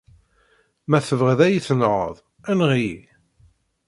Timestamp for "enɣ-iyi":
2.51-2.99